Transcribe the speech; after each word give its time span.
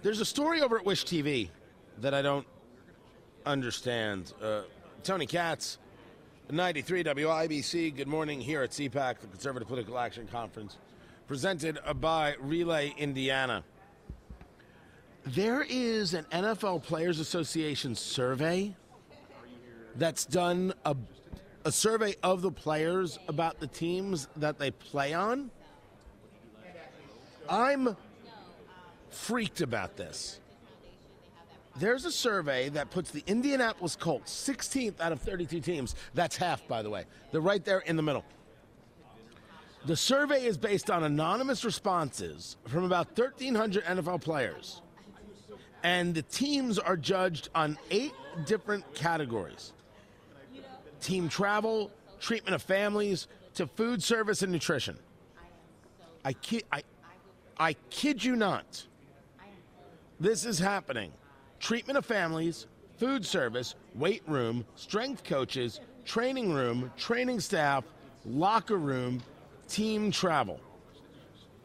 There's 0.00 0.20
a 0.20 0.24
story 0.24 0.62
over 0.62 0.78
at 0.78 0.86
Wish 0.86 1.04
TV 1.04 1.48
that 1.98 2.14
I 2.14 2.22
don't 2.22 2.46
understand. 3.44 4.32
Uh, 4.40 4.62
Tony 5.02 5.26
Katz, 5.26 5.78
93 6.50 7.02
WIBC. 7.02 7.96
Good 7.96 8.06
morning 8.06 8.40
here 8.40 8.62
at 8.62 8.70
CPAC, 8.70 9.18
the 9.18 9.26
Conservative 9.26 9.66
Political 9.66 9.98
Action 9.98 10.28
Conference 10.28 10.76
presented 11.26 11.80
by 12.00 12.36
Relay 12.38 12.94
Indiana. 12.96 13.64
There 15.26 15.66
is 15.68 16.14
an 16.14 16.26
NFL 16.32 16.84
Players 16.84 17.18
Association 17.18 17.96
survey 17.96 18.76
that's 19.96 20.24
done 20.24 20.74
a, 20.84 20.96
a 21.64 21.72
survey 21.72 22.14
of 22.22 22.40
the 22.40 22.52
players 22.52 23.18
about 23.26 23.58
the 23.58 23.66
teams 23.66 24.28
that 24.36 24.60
they 24.60 24.70
play 24.70 25.12
on. 25.12 25.50
I'm 27.48 27.96
freaked 29.10 29.60
about 29.60 29.96
this. 29.96 30.40
There's 31.78 32.04
a 32.04 32.10
survey 32.10 32.70
that 32.70 32.90
puts 32.90 33.10
the 33.10 33.22
Indianapolis 33.26 33.94
Colts 33.94 34.32
16th 34.32 35.00
out 35.00 35.12
of 35.12 35.20
32 35.20 35.60
teams. 35.60 35.94
That's 36.14 36.36
half, 36.36 36.66
by 36.66 36.82
the 36.82 36.90
way. 36.90 37.04
They're 37.30 37.40
right 37.40 37.64
there 37.64 37.78
in 37.80 37.96
the 37.96 38.02
middle. 38.02 38.24
The 39.86 39.96
survey 39.96 40.44
is 40.44 40.58
based 40.58 40.90
on 40.90 41.04
anonymous 41.04 41.64
responses 41.64 42.56
from 42.66 42.84
about 42.84 43.16
1,300 43.16 43.84
NFL 43.84 44.20
players. 44.20 44.82
And 45.84 46.14
the 46.14 46.22
teams 46.22 46.78
are 46.78 46.96
judged 46.96 47.48
on 47.54 47.78
eight 47.90 48.12
different 48.44 48.92
categories 48.94 49.72
team 51.00 51.28
travel, 51.28 51.92
treatment 52.18 52.56
of 52.56 52.62
families, 52.62 53.28
to 53.54 53.68
food 53.68 54.02
service 54.02 54.42
and 54.42 54.50
nutrition. 54.50 54.98
I 56.24 56.32
kid, 56.32 56.64
I, 56.72 56.82
I 57.56 57.74
kid 57.90 58.24
you 58.24 58.34
not. 58.34 58.84
This 60.20 60.44
is 60.44 60.58
happening. 60.58 61.12
Treatment 61.60 61.96
of 61.96 62.04
families, 62.04 62.66
food 62.96 63.24
service, 63.24 63.76
weight 63.94 64.22
room, 64.26 64.64
strength 64.74 65.22
coaches, 65.22 65.80
training 66.04 66.52
room, 66.52 66.90
training 66.96 67.38
staff, 67.38 67.84
locker 68.24 68.78
room, 68.78 69.22
team 69.68 70.10
travel. 70.10 70.60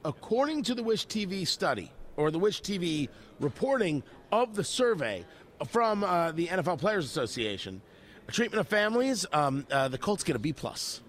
According 0.05 0.63
to 0.63 0.75
the 0.75 0.83
Wish 0.83 1.07
TV 1.07 1.47
study, 1.47 1.91
or 2.15 2.29
the 2.29 2.37
Wish 2.37 2.61
TV 2.61 3.09
reporting 3.39 4.03
of 4.31 4.55
the 4.55 4.63
survey 4.63 5.25
from 5.67 6.03
uh, 6.03 6.31
the 6.31 6.47
NFL 6.47 6.77
Players 6.77 7.05
Association, 7.05 7.81
treatment 8.27 8.59
of 8.59 8.67
families, 8.67 9.25
um, 9.33 9.65
uh, 9.71 9.87
the 9.87 9.97
Colts 9.97 10.23
get 10.23 10.35
a 10.35 10.39
B 10.39 10.53
plus. 10.53 11.01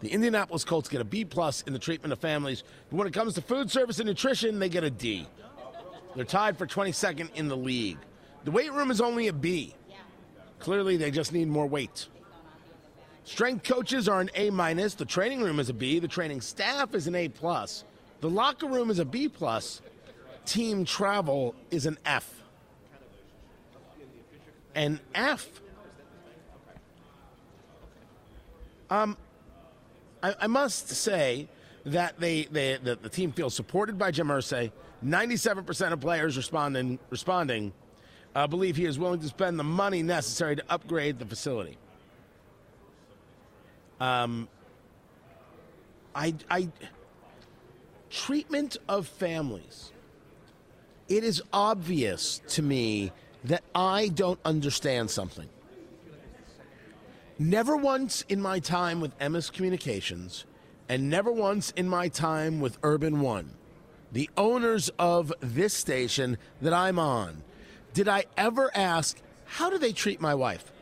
The 0.00 0.12
Indianapolis 0.12 0.62
Colts 0.62 0.88
get 0.88 1.00
a 1.00 1.04
B 1.04 1.24
plus 1.24 1.62
in 1.62 1.72
the 1.72 1.78
treatment 1.78 2.12
of 2.12 2.20
families. 2.20 2.62
But 2.90 2.96
when 2.98 3.06
it 3.08 3.14
comes 3.14 3.34
to 3.34 3.42
food 3.42 3.70
service 3.70 3.98
and 3.98 4.06
nutrition, 4.06 4.58
they 4.60 4.68
get 4.68 4.84
a 4.84 4.90
D. 4.90 5.26
They're 6.16 6.24
tied 6.24 6.56
for 6.56 6.66
22nd 6.66 7.28
in 7.34 7.46
the 7.46 7.56
league. 7.56 7.98
The 8.44 8.50
weight 8.50 8.72
room 8.72 8.90
is 8.90 9.02
only 9.02 9.28
a 9.28 9.34
B. 9.34 9.74
Clearly, 10.58 10.96
they 10.96 11.10
just 11.10 11.32
need 11.32 11.46
more 11.46 11.66
weight. 11.66 12.08
Strength 13.24 13.64
coaches 13.64 14.08
are 14.08 14.20
an 14.20 14.30
A 14.34 14.48
minus. 14.48 14.94
The 14.94 15.04
training 15.04 15.42
room 15.42 15.60
is 15.60 15.68
a 15.68 15.74
B. 15.74 15.98
The 15.98 16.08
training 16.08 16.40
staff 16.40 16.94
is 16.94 17.06
an 17.06 17.14
A 17.14 17.28
plus. 17.28 17.84
The 18.20 18.30
locker 18.30 18.66
room 18.66 18.88
is 18.88 18.98
a 18.98 19.04
B 19.04 19.28
plus. 19.28 19.82
Team 20.46 20.86
travel 20.86 21.54
is 21.70 21.84
an 21.84 21.98
F. 22.06 22.42
An 24.74 25.00
F. 25.14 25.46
Um, 28.88 29.18
I, 30.22 30.34
I 30.40 30.46
must 30.46 30.88
say 30.88 31.48
that 31.86 32.18
they, 32.18 32.44
they 32.44 32.78
that 32.82 33.02
the 33.02 33.08
team 33.08 33.32
feels 33.32 33.54
supported 33.54 33.98
by 33.98 34.10
Jim 34.10 34.28
Irsay. 34.28 34.70
Ninety-seven 35.02 35.64
percent 35.64 35.92
of 35.92 36.00
players 36.00 36.36
responding 36.36 36.98
responding 37.10 37.72
uh, 38.34 38.46
believe 38.46 38.76
he 38.76 38.84
is 38.84 38.98
willing 38.98 39.20
to 39.20 39.28
spend 39.28 39.58
the 39.58 39.64
money 39.64 40.02
necessary 40.02 40.56
to 40.56 40.64
upgrade 40.68 41.18
the 41.18 41.24
facility. 41.24 41.78
Um, 44.00 44.48
I, 46.14 46.34
I, 46.50 46.68
treatment 48.10 48.76
of 48.88 49.06
families. 49.06 49.92
It 51.08 51.24
is 51.24 51.42
obvious 51.52 52.42
to 52.48 52.62
me 52.62 53.12
that 53.44 53.62
I 53.74 54.08
don't 54.08 54.40
understand 54.44 55.10
something. 55.10 55.48
Never 57.38 57.76
once 57.76 58.24
in 58.28 58.40
my 58.40 58.58
time 58.58 59.00
with 59.00 59.16
Emmis 59.18 59.52
Communications, 59.52 60.46
and 60.88 61.10
never 61.10 61.32
once 61.32 61.70
in 61.72 61.88
my 61.88 62.08
time 62.08 62.60
with 62.60 62.78
Urban 62.82 63.20
One, 63.20 63.52
the 64.12 64.30
owners 64.36 64.90
of 64.98 65.32
this 65.40 65.74
station 65.74 66.38
that 66.60 66.72
I'm 66.72 66.98
on, 66.98 67.42
did 67.92 68.08
I 68.08 68.24
ever 68.36 68.70
ask, 68.74 69.18
how 69.44 69.70
do 69.70 69.78
they 69.78 69.92
treat 69.92 70.20
my 70.20 70.34
wife? 70.34 70.72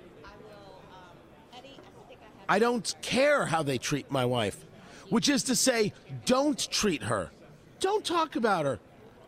I 2.49 2.59
don't 2.59 2.95
care 3.01 3.47
how 3.47 3.63
they 3.63 3.79
treat 3.79 4.11
my 4.11 4.25
wife, 4.25 4.65
which 5.09 5.29
is 5.29 5.45
to 5.45 5.57
say, 5.57 5.93
don't 6.27 6.71
treat 6.71 7.03
her. 7.05 7.31
Don't 7.81 8.05
talk 8.05 8.37
about 8.37 8.67
her. 8.67 8.81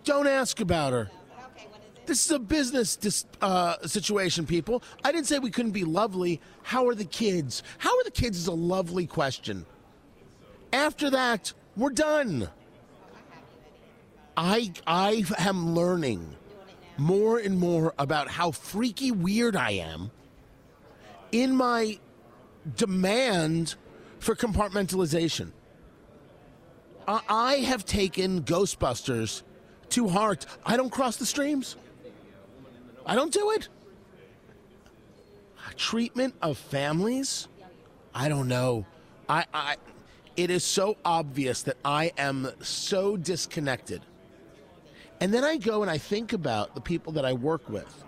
Don't 0.04 0.26
ask 0.26 0.60
about 0.60 0.92
her. 0.92 1.10
This 2.04 2.24
is 2.24 2.30
a 2.30 2.38
business 2.38 2.96
dis- 2.96 3.26
uh, 3.40 3.76
situation, 3.84 4.46
people. 4.46 4.82
I 5.04 5.10
didn't 5.10 5.26
say 5.26 5.38
we 5.40 5.50
couldn't 5.50 5.72
be 5.72 5.84
lovely. 5.84 6.40
How 6.62 6.86
are 6.86 6.94
the 6.94 7.04
kids? 7.04 7.64
How 7.78 7.90
are 7.90 8.04
the 8.04 8.12
kids 8.12 8.38
is 8.38 8.46
a 8.46 8.52
lovely 8.52 9.06
question. 9.06 9.66
After 10.72 11.10
that, 11.10 11.52
we're 11.76 11.90
done. 11.90 12.48
I 14.36 14.72
I 14.86 15.24
am 15.38 15.74
learning 15.74 16.36
more 16.98 17.38
and 17.38 17.58
more 17.58 17.94
about 17.98 18.28
how 18.28 18.50
freaky 18.50 19.10
weird 19.10 19.56
I 19.56 19.72
am 19.72 20.10
in 21.32 21.54
my 21.54 21.98
demand 22.76 23.76
for 24.18 24.34
compartmentalization. 24.34 25.52
I 27.06 27.56
have 27.58 27.84
taken 27.84 28.42
Ghostbusters 28.42 29.42
to 29.90 30.08
heart. 30.08 30.44
I 30.64 30.76
don't 30.76 30.90
cross 30.90 31.16
the 31.16 31.26
streams. 31.26 31.76
I 33.04 33.14
don't 33.14 33.32
do 33.32 33.52
it. 33.52 33.68
Treatment 35.76 36.34
of 36.40 36.56
families? 36.56 37.48
I 38.14 38.28
don't 38.28 38.48
know. 38.48 38.86
I, 39.28 39.44
I 39.52 39.76
it 40.36 40.50
is 40.50 40.64
so 40.64 40.96
obvious 41.04 41.62
that 41.62 41.76
I 41.84 42.12
am 42.18 42.50
so 42.60 43.16
disconnected. 43.16 44.02
And 45.20 45.32
then 45.32 45.44
I 45.44 45.56
go 45.56 45.82
and 45.82 45.90
I 45.90 45.98
think 45.98 46.32
about 46.32 46.74
the 46.74 46.80
people 46.80 47.14
that 47.14 47.24
I 47.24 47.32
work 47.32 47.68
with. 47.68 48.04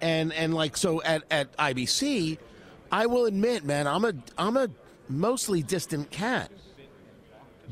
And 0.00 0.32
and 0.32 0.52
like 0.52 0.76
so 0.76 1.02
at, 1.02 1.22
at 1.30 1.56
IBC, 1.56 2.38
I 2.92 3.06
will 3.06 3.26
admit, 3.26 3.64
man, 3.64 3.86
I'm 3.86 4.04
a 4.04 4.12
I'm 4.36 4.56
a 4.56 4.68
mostly 5.08 5.62
distant 5.62 6.10
cat. 6.10 6.50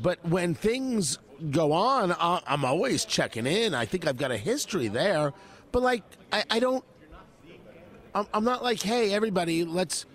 But 0.01 0.25
when 0.25 0.55
things 0.55 1.19
go 1.51 1.71
on, 1.71 2.15
I'm 2.19 2.65
always 2.65 3.05
checking 3.05 3.45
in. 3.45 3.73
I 3.73 3.85
think 3.85 4.07
I've 4.07 4.17
got 4.17 4.31
a 4.31 4.37
history 4.37 4.87
there. 4.87 5.33
But 5.71 5.83
like, 5.83 6.03
I, 6.31 6.43
I 6.49 6.59
don't. 6.59 6.83
I'm, 8.13 8.25
I'm 8.33 8.43
not 8.43 8.63
like, 8.63 8.81
hey, 8.81 9.13
everybody, 9.13 9.65
let's 9.65 10.05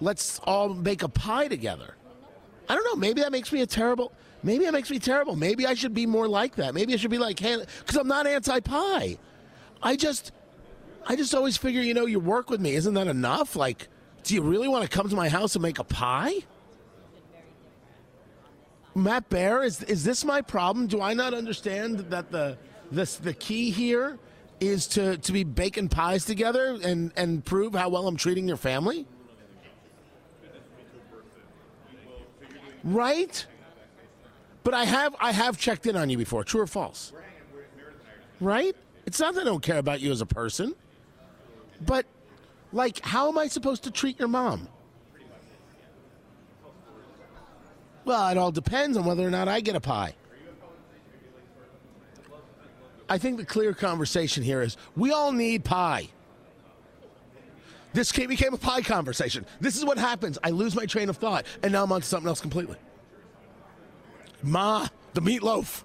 let's 0.00 0.40
all 0.44 0.70
make 0.70 1.02
a 1.02 1.08
pie 1.08 1.48
together. 1.48 1.97
I 2.68 2.74
don't 2.74 2.84
know. 2.84 2.96
Maybe 2.96 3.22
that 3.22 3.32
makes 3.32 3.52
me 3.52 3.62
a 3.62 3.66
terrible. 3.66 4.12
Maybe 4.42 4.64
that 4.64 4.72
makes 4.72 4.90
me 4.90 4.98
terrible. 4.98 5.36
Maybe 5.36 5.66
I 5.66 5.74
should 5.74 5.94
be 5.94 6.06
more 6.06 6.28
like 6.28 6.56
that. 6.56 6.74
Maybe 6.74 6.94
I 6.94 6.96
should 6.96 7.10
be 7.10 7.18
like, 7.18 7.38
because 7.38 7.96
I'm 7.96 8.06
not 8.06 8.26
anti-pie. 8.26 9.18
I 9.82 9.96
just, 9.96 10.32
I 11.06 11.16
just 11.16 11.34
always 11.34 11.56
figure, 11.56 11.80
you 11.80 11.94
know, 11.94 12.06
you 12.06 12.20
work 12.20 12.50
with 12.50 12.60
me. 12.60 12.74
Isn't 12.74 12.94
that 12.94 13.08
enough? 13.08 13.56
Like, 13.56 13.88
do 14.22 14.34
you 14.34 14.42
really 14.42 14.68
want 14.68 14.88
to 14.88 14.90
come 14.96 15.08
to 15.08 15.16
my 15.16 15.28
house 15.28 15.54
and 15.54 15.62
make 15.62 15.78
a 15.78 15.84
pie? 15.84 16.34
Matt 18.94 19.28
Bear, 19.28 19.62
is 19.62 19.82
is 19.84 20.02
this 20.04 20.24
my 20.24 20.40
problem? 20.40 20.88
Do 20.88 21.00
I 21.00 21.14
not 21.14 21.32
understand 21.32 21.98
that 22.10 22.30
the 22.30 22.58
this 22.90 23.16
the 23.16 23.32
key 23.32 23.70
here 23.70 24.18
is 24.60 24.88
to, 24.88 25.16
to 25.18 25.32
be 25.32 25.44
baking 25.44 25.88
pies 25.88 26.24
together 26.24 26.76
and, 26.82 27.12
and 27.16 27.44
prove 27.44 27.74
how 27.74 27.88
well 27.88 28.08
I'm 28.08 28.16
treating 28.16 28.48
your 28.48 28.56
family? 28.56 29.06
Right? 32.84 33.46
But 34.64 34.74
I 34.74 34.84
have 34.84 35.16
I 35.20 35.32
have 35.32 35.58
checked 35.58 35.86
in 35.86 35.96
on 35.96 36.10
you 36.10 36.18
before. 36.18 36.44
True 36.44 36.62
or 36.62 36.66
false? 36.66 37.12
right? 38.40 38.76
It's 39.06 39.20
not 39.20 39.34
that 39.34 39.42
I 39.42 39.44
don't 39.44 39.62
care 39.62 39.78
about 39.78 40.00
you 40.00 40.10
as 40.12 40.20
a 40.20 40.26
person, 40.26 40.74
but 41.84 42.06
like, 42.72 43.00
how 43.00 43.28
am 43.28 43.38
I 43.38 43.48
supposed 43.48 43.84
to 43.84 43.90
treat 43.90 44.18
your 44.18 44.28
mom? 44.28 44.68
Well, 48.04 48.28
it 48.28 48.38
all 48.38 48.52
depends 48.52 48.96
on 48.96 49.04
whether 49.04 49.26
or 49.26 49.30
not 49.30 49.48
I 49.48 49.60
get 49.60 49.76
a 49.76 49.80
pie. 49.80 50.14
I 53.08 53.18
think 53.18 53.38
the 53.38 53.44
clear 53.44 53.72
conversation 53.72 54.42
here 54.42 54.60
is 54.60 54.76
we 54.96 55.12
all 55.12 55.32
need 55.32 55.64
pie. 55.64 56.08
This 57.92 58.12
became 58.12 58.54
a 58.54 58.58
pie 58.58 58.82
conversation. 58.82 59.46
This 59.60 59.76
is 59.76 59.84
what 59.84 59.98
happens. 59.98 60.38
I 60.44 60.50
lose 60.50 60.74
my 60.74 60.86
train 60.86 61.08
of 61.08 61.16
thought, 61.16 61.46
and 61.62 61.72
now 61.72 61.84
I'm 61.84 61.92
on 61.92 62.02
to 62.02 62.06
something 62.06 62.28
else 62.28 62.40
completely. 62.40 62.76
Ma, 64.42 64.86
the 65.14 65.20
meatloaf. 65.20 65.84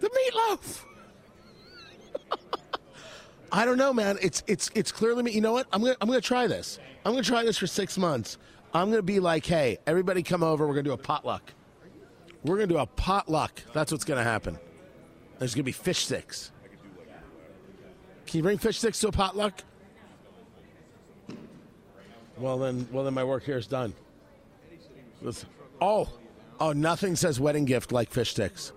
The 0.00 0.08
meatloaf. 0.08 0.84
I 3.52 3.64
don't 3.64 3.76
know, 3.76 3.92
man. 3.92 4.18
It's 4.20 4.42
it's 4.46 4.70
it's 4.74 4.90
clearly 4.90 5.22
me. 5.22 5.32
You 5.32 5.40
know 5.40 5.52
what? 5.52 5.66
I'm 5.72 5.82
gonna 5.82 5.96
I'm 6.00 6.08
gonna 6.08 6.20
try 6.20 6.46
this. 6.46 6.78
I'm 7.04 7.12
gonna 7.12 7.22
try 7.22 7.44
this 7.44 7.58
for 7.58 7.66
six 7.66 7.98
months. 7.98 8.38
I'm 8.74 8.90
gonna 8.90 9.02
be 9.02 9.20
like, 9.20 9.44
hey, 9.44 9.78
everybody, 9.86 10.22
come 10.22 10.42
over. 10.42 10.66
We're 10.66 10.74
gonna 10.74 10.84
do 10.84 10.92
a 10.92 10.96
potluck. 10.96 11.52
We're 12.42 12.56
gonna 12.56 12.66
do 12.66 12.78
a 12.78 12.86
potluck. 12.86 13.62
That's 13.72 13.92
what's 13.92 14.04
gonna 14.04 14.24
happen. 14.24 14.58
There's 15.38 15.54
gonna 15.54 15.64
be 15.64 15.72
fish 15.72 16.06
sticks. 16.06 16.50
Can 18.32 18.38
you 18.38 18.44
bring 18.44 18.56
fish 18.56 18.78
sticks 18.78 18.98
to 19.00 19.08
a 19.08 19.12
potluck? 19.12 19.62
Well 22.38 22.58
then, 22.58 22.88
well 22.90 23.04
then, 23.04 23.12
my 23.12 23.24
work 23.24 23.44
here 23.44 23.58
is 23.58 23.66
done. 23.66 23.92
Listen. 25.20 25.50
Oh, 25.82 26.08
oh, 26.58 26.72
nothing 26.72 27.14
says 27.14 27.38
wedding 27.38 27.66
gift 27.66 27.92
like 27.92 28.08
fish 28.10 28.30
sticks. 28.30 28.72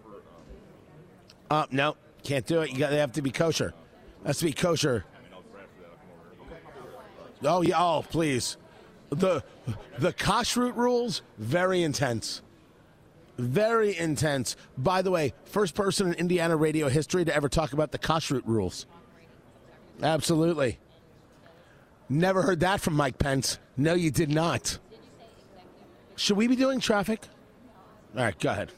Uh, 1.50 1.68
no, 1.72 1.96
can't 2.22 2.46
do 2.46 2.64
it. 2.64 2.72
You 2.72 2.80
got 2.80 2.90
they 2.90 2.98
have 2.98 3.14
to 3.14 3.22
be 3.22 3.32
kosher. 3.32 3.74
Has 4.26 4.40
to 4.40 4.44
be 4.44 4.52
kosher. 4.52 5.06
Oh 7.42 7.62
yeah. 7.62 7.82
Oh 7.82 8.04
please. 8.10 8.58
The 9.10 9.42
the 10.00 10.12
kashrut 10.12 10.76
rules 10.76 11.22
very 11.38 11.82
intense. 11.82 12.42
Very 13.38 13.98
intense. 13.98 14.58
By 14.78 15.02
the 15.02 15.12
way, 15.12 15.34
first 15.46 15.76
person 15.76 16.08
in 16.08 16.14
Indiana 16.16 16.58
radio 16.58 16.90
history 16.90 17.24
to 17.24 17.34
ever 17.34 17.48
talk 17.48 17.72
about 17.72 17.94
the 17.94 18.00
kashrut 18.00 18.42
rules. 18.44 18.86
Absolutely. 20.02 20.80
Never 22.10 22.42
heard 22.42 22.60
that 22.60 22.82
from 22.82 22.96
Mike 22.96 23.18
Pence. 23.18 23.58
No, 23.78 23.94
you 23.94 24.12
did 24.12 24.30
not. 24.30 24.78
Should 26.16 26.38
we 26.38 26.48
be 26.48 26.56
doing 26.56 26.80
traffic? 26.80 27.22
All 28.16 28.24
right, 28.24 28.40
go 28.40 28.52
ahead. 28.52 28.72